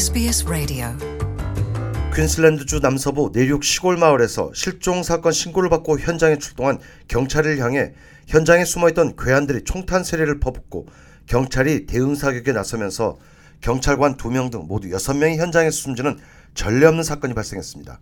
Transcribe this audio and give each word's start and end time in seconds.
SBS 0.00 0.46
Radio. 0.48 0.86
퀸슬랜드주 2.16 2.80
남서부 2.80 3.30
내륙 3.34 3.62
시골 3.62 3.98
마을에서 3.98 4.50
실종 4.54 5.02
사건 5.02 5.30
신고를 5.30 5.68
받고 5.68 5.98
현장에 5.98 6.38
출동한 6.38 6.78
경찰을 7.08 7.58
향해 7.58 7.92
현장에 8.26 8.64
숨어있던 8.64 9.16
괴한들이 9.16 9.62
총탄 9.64 10.02
세례를 10.02 10.40
퍼붓고 10.40 10.86
경찰이 11.26 11.84
대응 11.84 12.14
사격에 12.14 12.52
나서면서 12.52 13.18
경찰관 13.60 14.16
2명 14.16 14.50
등 14.50 14.64
모두 14.66 14.88
6명이 14.88 15.36
현장에서 15.36 15.76
숨지는 15.76 16.18
전례 16.54 16.86
없는 16.86 17.04
사건이 17.04 17.34
발생했습니다. 17.34 18.00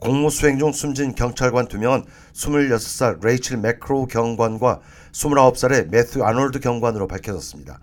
공무 0.00 0.30
수행 0.30 0.58
중 0.58 0.72
숨진 0.72 1.14
경찰관 1.14 1.68
2명은 1.68 2.06
26살 2.32 3.24
레이첼 3.24 3.58
매크로우 3.58 4.08
경관과 4.08 4.80
29살의 5.12 5.90
매튜 5.90 6.24
아놀드 6.24 6.58
경관으로 6.58 7.06
밝혀졌습니다. 7.06 7.78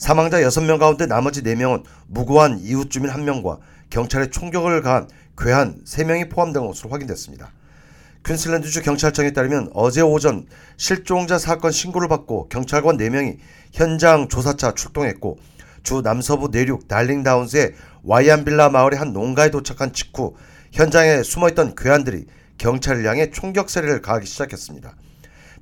사망자 0.00 0.40
6명 0.40 0.78
가운데 0.78 1.04
나머지 1.04 1.42
4명은 1.42 1.84
무고한 2.06 2.58
이웃 2.58 2.90
주민 2.90 3.10
1명과 3.10 3.58
경찰의 3.90 4.30
총격을 4.30 4.80
가한 4.80 5.10
괴한 5.36 5.82
3명이 5.84 6.30
포함된 6.30 6.66
것으로 6.66 6.88
확인됐습니다. 6.88 7.52
퀸슬랜드주 8.24 8.80
경찰청에 8.80 9.32
따르면 9.32 9.70
어제 9.74 10.00
오전 10.00 10.46
실종자 10.78 11.38
사건 11.38 11.70
신고를 11.70 12.08
받고 12.08 12.48
경찰관 12.48 12.96
4명이 12.96 13.36
현장 13.74 14.28
조사차 14.28 14.72
출동했고 14.72 15.38
주 15.82 16.00
남서부 16.00 16.48
내륙 16.48 16.88
달링다운스의 16.88 17.74
와이안빌라 18.02 18.70
마을의 18.70 18.98
한 18.98 19.12
농가에 19.12 19.50
도착한 19.50 19.92
직후 19.92 20.34
현장에 20.72 21.22
숨어있던 21.22 21.74
괴한들이 21.74 22.24
경찰을 22.56 23.04
향해 23.06 23.30
총격 23.30 23.68
세례를 23.68 24.00
가하기 24.00 24.24
시작했습니다. 24.24 24.94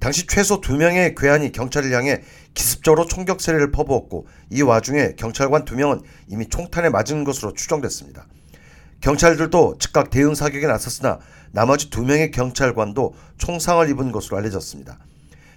당시 0.01 0.27
최소 0.27 0.61
2명의 0.61 1.15
괴한이 1.19 1.53
경찰을 1.53 1.93
향해 1.93 2.23
기습적으로 2.55 3.07
총격 3.07 3.41
세례를 3.41 3.73
퍼부었고 3.73 4.27
이 4.51 4.63
와중에 4.63 5.15
경찰관 5.17 5.65
2명은 5.65 6.03
이미 6.29 6.49
총탄에 6.49 6.89
맞은 6.89 7.25
것으로 7.25 7.53
추정됐습니다. 7.53 8.27
경찰들도 9.01 9.79
즉각 9.79 10.11
대응 10.11 10.35
사격에 10.35 10.67
나섰으나 10.67 11.19
나머지 11.51 11.91
2명의 11.91 12.33
경찰관도 12.33 13.15
총상을 13.39 13.89
입은 13.91 14.13
것으로 14.13 14.37
알려졌습니다. 14.39 14.99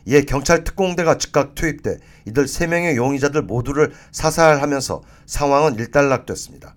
이에 0.06 0.24
경찰 0.24 0.64
특공대가 0.64 1.18
즉각 1.18 1.54
투입돼 1.54 2.00
이들 2.26 2.46
3명의 2.46 2.96
용의자들 2.96 3.44
모두를 3.44 3.94
사살하면서 4.12 5.04
상황은 5.28 5.76
일단락됐습니다. 5.76 6.74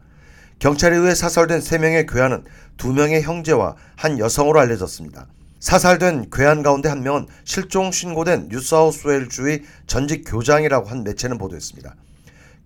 경찰에 0.59 0.97
의해 0.97 1.15
사살된 1.15 1.61
3명의 1.61 2.11
괴한은 2.11 2.45
2명의 2.77 3.23
형제와 3.23 3.77
한 3.97 4.19
여성으로 4.19 4.61
알려졌습니다. 4.61 5.27
사살된 5.65 6.27
괴한 6.31 6.63
가운데 6.63 6.91
한 6.91 7.03
명은 7.03 7.27
실종 7.45 7.91
신고된 7.91 8.49
뉴사우스웨일주의 8.51 9.63
전직 9.87 10.25
교장이라고 10.27 10.91
한 10.91 11.03
매체는 11.05 11.39
보도했습니다. 11.39 11.95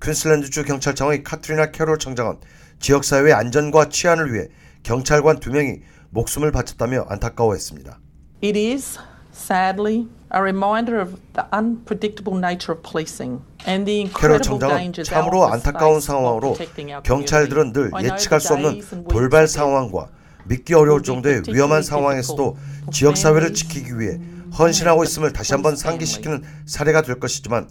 퀸슬랜드주 0.03 0.65
경찰청의 0.65 1.23
카트리나 1.23 1.71
캐롤 1.71 2.01
청장은 2.01 2.39
지역사회의 2.81 3.33
안전과 3.35 3.89
치안을 3.91 4.33
위해 4.33 4.49
경찰관 4.83 5.39
2명이 5.39 5.83
목숨을 6.11 6.51
바쳤다며 6.51 7.07
안타까워했습니다. 7.09 8.01
It 8.43 8.59
is, 8.59 8.99
sadly, 9.33 10.09
a 10.35 10.41
reminder 10.41 11.01
of 11.01 11.21
the 11.35 11.47
unpredictable 11.55 12.37
nature 12.37 12.77
of 12.77 12.83
policing 12.83 13.41
and 13.69 13.87
the 13.87 14.11
캐롤 14.13 14.41
incredible 14.41 14.59
청장은 14.59 14.93
참으로 15.05 15.47
안타까운 15.47 16.01
상황으로 16.01 16.57
경찰들은 17.05 17.73
늘 17.73 17.93
예측할 18.03 18.41
수 18.41 18.55
없는 18.55 19.05
돌발 19.09 19.47
상황과 19.47 20.09
믿기 20.49 20.75
어려울 20.75 21.03
정도의 21.03 21.43
위험한 21.49 21.83
상황에서도 21.83 22.57
지역 22.93 23.17
사회를 23.17 23.55
지키기 23.55 23.99
위해 23.99 24.19
헌신하고 24.59 25.05
있음을 25.05 25.33
다시 25.33 25.53
한번 25.53 25.77
상기시키는 25.77 26.43
사례가 26.67 27.03
될 27.03 27.21
것이지만 27.21 27.69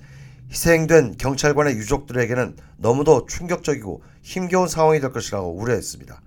희생된 0.52 1.16
경찰관의 1.18 1.76
유족들에게는 1.76 2.56
너무도 2.78 3.26
충격적이고 3.26 4.02
힘겨운 4.22 4.68
상황이 4.68 5.00
될 5.00 5.12
것이라고 5.12 5.50
우려했습니다. 5.50 6.22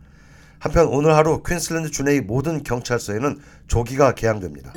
한편 0.58 0.88
오늘 0.88 1.14
하루 1.14 1.42
퀸슬랜드 1.42 1.90
주내의 1.90 2.20
모든 2.20 2.62
경찰서에는 2.62 3.38
조기가 3.66 4.14
개항됩니다. 4.14 4.72